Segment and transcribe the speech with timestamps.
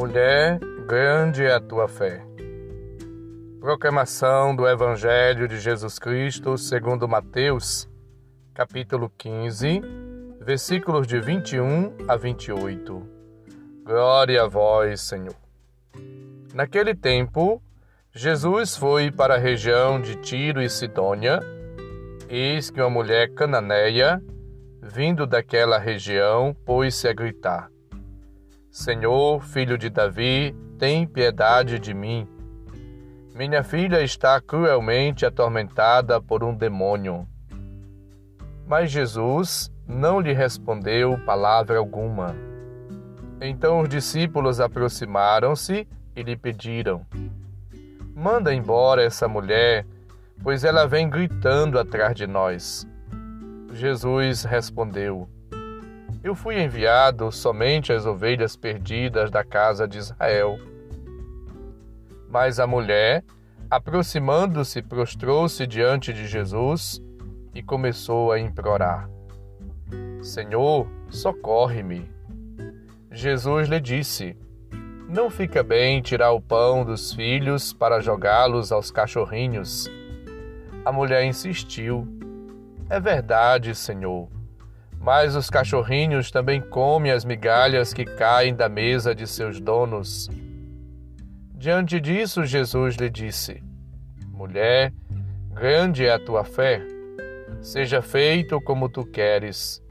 [0.00, 2.24] Mulher, grande é a tua fé.
[3.60, 7.86] Proclamação do Evangelho de Jesus Cristo segundo Mateus,
[8.54, 9.82] capítulo 15,
[10.40, 13.06] versículos de 21 a 28.
[13.84, 15.36] Glória a vós, Senhor.
[16.54, 17.62] Naquele tempo,
[18.10, 21.40] Jesus foi para a região de Tiro e Sidônia.
[22.26, 24.18] Eis que uma mulher cananeia,
[24.82, 27.70] vindo daquela região, pôs-se a gritar:
[28.70, 32.26] Senhor, filho de Davi, tem piedade de mim.
[33.34, 37.26] Minha filha está cruelmente atormentada por um demônio.
[38.68, 42.36] Mas Jesus não lhe respondeu palavra alguma.
[43.40, 47.04] Então os discípulos aproximaram-se e lhe pediram:
[48.14, 49.84] Manda embora essa mulher,
[50.44, 52.86] pois ela vem gritando atrás de nós.
[53.72, 55.28] Jesus respondeu:
[56.22, 60.58] eu fui enviado somente às ovelhas perdidas da casa de Israel.
[62.28, 63.24] Mas a mulher,
[63.70, 67.02] aproximando-se, prostrou-se diante de Jesus
[67.54, 69.08] e começou a implorar:
[70.20, 72.10] Senhor, socorre-me.
[73.10, 74.36] Jesus lhe disse:
[75.08, 79.90] Não fica bem tirar o pão dos filhos para jogá-los aos cachorrinhos.
[80.84, 82.06] A mulher insistiu:
[82.90, 84.28] É verdade, Senhor
[85.00, 90.28] mas os cachorrinhos também comem as migalhas que caem da mesa de seus donos.
[91.54, 93.62] Diante disso, Jesus lhe disse:
[94.28, 94.92] Mulher,
[95.52, 96.82] grande é a tua fé,
[97.62, 99.82] seja feito como tu queres.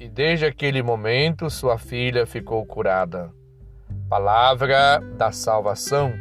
[0.00, 3.32] E desde aquele momento sua filha ficou curada.
[4.08, 6.12] Palavra da salvação.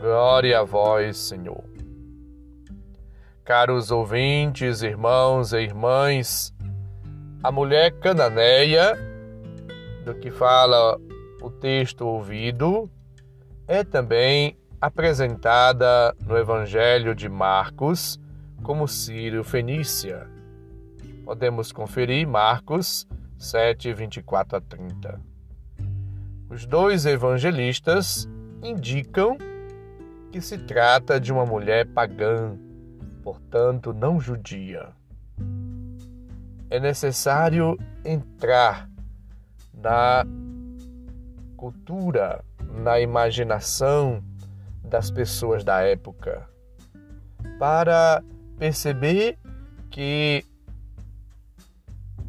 [0.00, 1.64] Glória a vós, Senhor.
[3.44, 6.54] Caros ouvintes, irmãos e irmãs,
[7.42, 8.98] a mulher cananeia,
[10.04, 10.98] do que fala
[11.40, 12.90] o texto ouvido,
[13.66, 18.18] é também apresentada no Evangelho de Marcos
[18.62, 20.26] como Sírio Fenícia.
[21.24, 23.06] Podemos conferir Marcos
[23.38, 25.20] 7, 24 a 30.
[26.50, 28.28] Os dois evangelistas
[28.62, 29.36] indicam
[30.32, 32.56] que se trata de uma mulher pagã,
[33.22, 34.97] portanto não judia
[36.70, 38.88] é necessário entrar
[39.72, 40.24] na
[41.56, 42.44] cultura,
[42.82, 44.22] na imaginação
[44.84, 46.48] das pessoas da época.
[47.58, 48.22] Para
[48.58, 49.38] perceber
[49.90, 50.44] que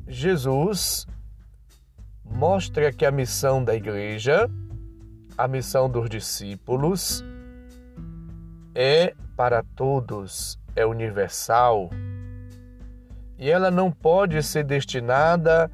[0.07, 1.05] Jesus
[2.23, 4.49] mostra que a missão da igreja,
[5.37, 7.23] a missão dos discípulos,
[8.73, 11.89] é para todos, é universal
[13.39, 15.71] e ela não pode ser destinada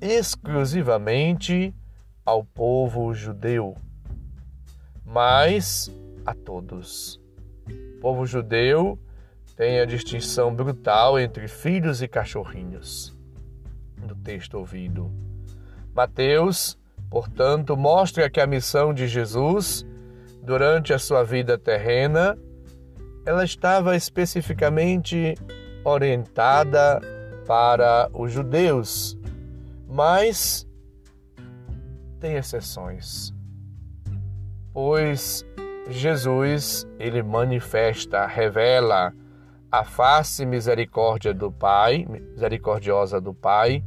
[0.00, 1.74] exclusivamente
[2.24, 3.74] ao povo judeu,
[5.04, 5.90] mas
[6.26, 7.18] a todos.
[7.96, 8.98] O povo judeu
[9.56, 13.16] tem a distinção brutal entre filhos e cachorrinhos,
[14.06, 15.10] no texto ouvido.
[15.94, 16.78] Mateus,
[17.08, 19.86] portanto, mostra que a missão de Jesus
[20.46, 22.38] durante a sua vida terrena,
[23.26, 25.34] ela estava especificamente
[25.86, 27.00] orientada
[27.46, 29.16] para os judeus,
[29.88, 30.66] mas
[32.18, 33.32] tem exceções.
[34.72, 35.46] Pois
[35.88, 39.12] Jesus, ele manifesta, revela
[39.70, 43.84] a face misericórdia do Pai, misericordiosa do Pai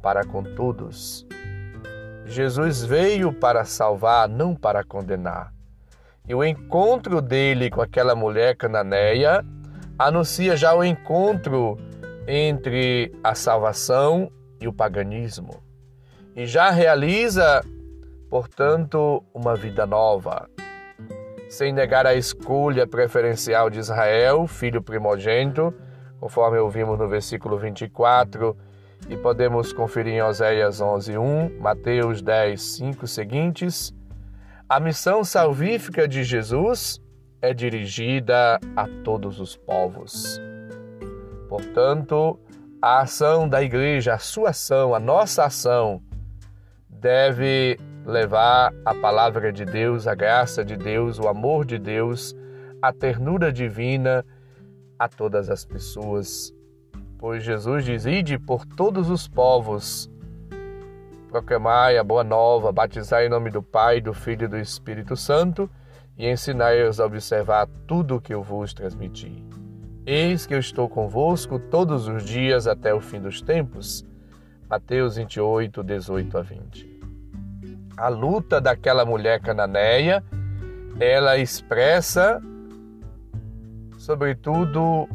[0.00, 1.26] para com todos.
[2.24, 5.52] Jesus veio para salvar, não para condenar.
[6.26, 9.44] E o encontro dele com aquela mulher cananeia
[10.06, 11.78] anuncia já o encontro
[12.26, 14.30] entre a salvação
[14.60, 15.62] e o paganismo
[16.34, 17.62] e já realiza,
[18.28, 20.48] portanto, uma vida nova.
[21.48, 25.74] Sem negar a escolha preferencial de Israel, filho primogênito,
[26.18, 28.56] conforme ouvimos no versículo 24,
[29.08, 33.92] e podemos conferir em Oséias 11:1, Mateus 10:5 seguintes,
[34.68, 36.98] a missão salvífica de Jesus
[37.42, 40.40] é dirigida a todos os povos.
[41.48, 42.38] Portanto,
[42.80, 46.00] a ação da igreja, a sua ação, a nossa ação,
[46.88, 52.34] deve levar a palavra de Deus, a graça de Deus, o amor de Deus,
[52.80, 54.24] a ternura divina
[54.96, 56.54] a todas as pessoas.
[57.18, 60.08] Pois Jesus diz: Ide por todos os povos,
[61.28, 65.68] proclamai a boa nova, batizai em nome do Pai, do Filho e do Espírito Santo
[66.16, 69.44] e ensinai-os a observar tudo o que eu vos transmiti.
[70.04, 74.04] Eis que eu estou convosco todos os dias até o fim dos tempos.
[74.68, 77.00] Mateus 28, 18 a 20.
[77.96, 80.24] A luta daquela mulher cananeia,
[80.98, 82.42] ela expressa,
[83.98, 85.08] sobretudo,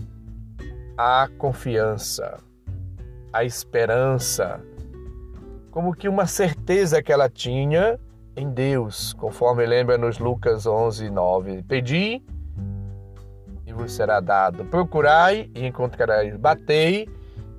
[0.98, 2.38] a confiança,
[3.34, 4.62] a esperança,
[5.70, 8.00] como que uma certeza que ela tinha
[8.38, 11.64] em Deus, conforme lembra nos Lucas 11, 9.
[11.64, 12.24] Pedi
[13.66, 17.10] e vos será dado, procurai e encontrareis, batei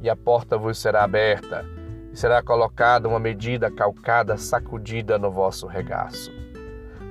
[0.01, 1.67] e a porta vos será aberta,
[2.13, 6.31] e será colocada uma medida calcada, sacudida no vosso regaço.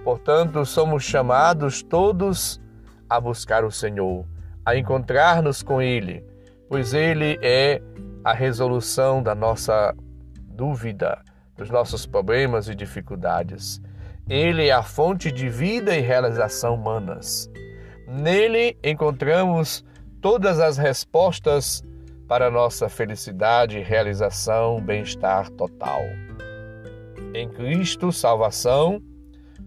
[0.02, 2.62] Portanto, somos chamados todos
[3.10, 4.26] a buscar o Senhor,
[4.66, 6.26] a encontrar-nos com Ele,
[6.70, 7.82] pois Ele é
[8.24, 9.94] a resolução da nossa
[10.38, 11.22] dúvida,
[11.58, 13.82] dos nossos problemas e dificuldades.
[14.30, 17.50] Ele é a fonte de vida e realização humanas.
[18.08, 19.84] Nele encontramos
[20.22, 21.84] todas as respostas
[22.28, 26.02] para nossa felicidade, realização, bem-estar total.
[27.34, 29.02] Em Cristo, salvação,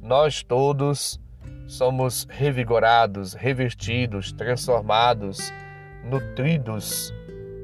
[0.03, 1.19] nós todos
[1.67, 5.53] somos revigorados, revestidos, transformados,
[6.05, 7.15] nutridos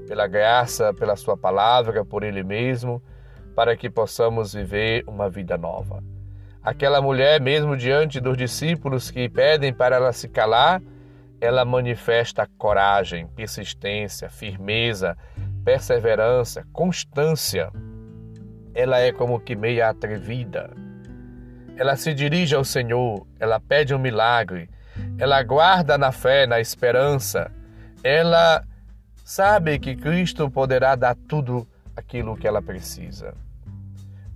[0.06, 3.02] pela graça, pela Sua palavra, por Ele mesmo,
[3.56, 6.05] para que possamos viver uma vida nova.
[6.62, 10.82] Aquela mulher, mesmo diante dos discípulos que pedem para ela se calar,
[11.41, 15.17] ela manifesta coragem, persistência, firmeza,
[15.64, 17.70] perseverança, constância.
[18.75, 20.70] Ela é como que meia atrevida.
[21.79, 24.69] Ela se dirige ao Senhor, ela pede um milagre,
[25.19, 27.50] ela guarda na fé, na esperança,
[28.02, 28.62] ela
[29.25, 31.67] sabe que Cristo poderá dar tudo
[31.97, 33.45] aquilo que ela precisa.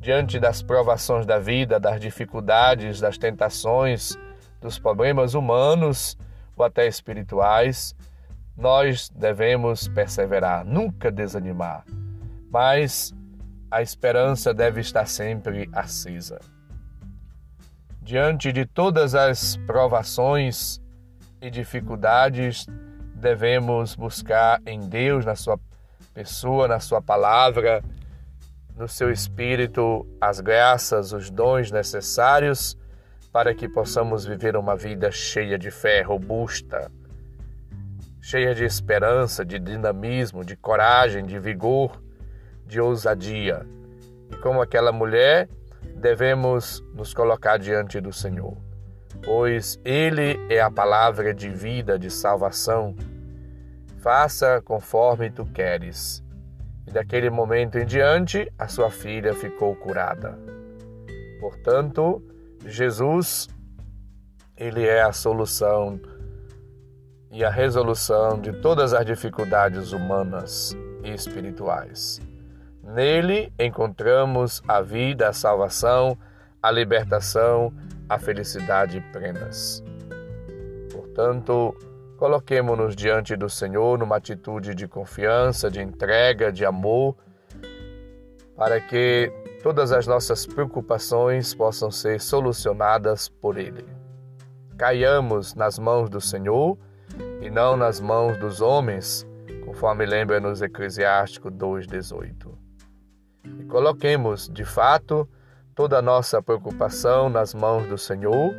[0.00, 4.16] Diante das provações da vida, das dificuldades, das tentações,
[4.58, 6.16] dos problemas humanos,
[6.56, 7.94] ou até espirituais,
[8.56, 11.84] nós devemos perseverar, nunca desanimar,
[12.50, 13.14] mas
[13.70, 16.40] a esperança deve estar sempre acesa.
[18.02, 20.80] Diante de todas as provações
[21.42, 22.66] e dificuldades,
[23.14, 25.60] devemos buscar em Deus, na Sua
[26.12, 27.82] pessoa, na Sua palavra,
[28.76, 32.76] no Seu Espírito, as graças, os dons necessários
[33.32, 36.90] para que possamos viver uma vida cheia de fé, robusta,
[38.20, 42.02] cheia de esperança, de dinamismo, de coragem, de vigor,
[42.66, 43.66] de ousadia.
[44.30, 45.48] E como aquela mulher,
[45.96, 48.56] devemos nos colocar diante do Senhor,
[49.24, 52.96] pois Ele é a palavra de vida, de salvação.
[53.98, 56.22] Faça conforme tu queres.
[56.86, 60.38] E daquele momento em diante, a sua filha ficou curada.
[61.40, 62.22] Portanto,
[62.66, 63.48] Jesus,
[64.56, 66.00] ele é a solução
[67.30, 72.20] e a resolução de todas as dificuldades humanas e espirituais.
[72.82, 76.18] Nele encontramos a vida, a salvação,
[76.62, 77.72] a libertação,
[78.08, 79.82] a felicidade plenas.
[80.92, 81.74] Portanto,
[82.20, 87.16] coloquemo-nos diante do Senhor numa atitude de confiança, de entrega, de amor,
[88.54, 89.32] para que
[89.62, 93.86] todas as nossas preocupações possam ser solucionadas por Ele.
[94.76, 96.76] Caiamos nas mãos do Senhor
[97.40, 99.26] e não nas mãos dos homens,
[99.64, 102.52] conforme lembra nos Eclesiástico 2,18.
[103.60, 105.26] E coloquemos, de fato,
[105.74, 108.52] toda a nossa preocupação nas mãos do Senhor,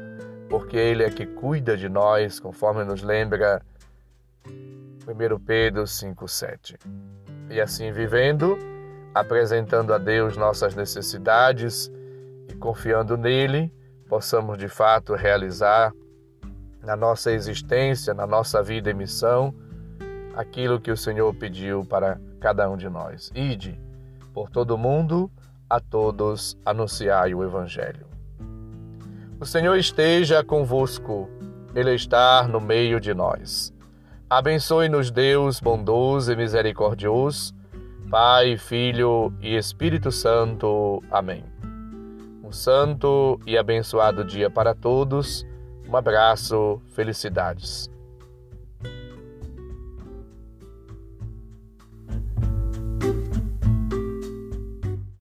[0.51, 3.61] porque Ele é que cuida de nós, conforme nos lembra
[4.45, 6.77] 1 Pedro 5,7.
[7.49, 8.59] E assim vivendo,
[9.15, 11.89] apresentando a Deus nossas necessidades
[12.49, 13.73] e confiando nele,
[14.09, 15.93] possamos de fato realizar
[16.83, 19.55] na nossa existência, na nossa vida e missão,
[20.35, 23.31] aquilo que o Senhor pediu para cada um de nós.
[23.33, 23.79] Ide
[24.33, 25.31] por todo o mundo,
[25.69, 28.10] a todos anunciai o Evangelho.
[29.41, 31.27] O Senhor esteja convosco,
[31.73, 33.73] Ele está no meio de nós.
[34.29, 37.53] Abençoe-nos, Deus bondoso e misericordioso
[38.11, 41.01] Pai, Filho e Espírito Santo.
[41.09, 41.43] Amém.
[42.43, 45.43] Um santo e abençoado dia para todos.
[45.87, 47.90] Um abraço, felicidades.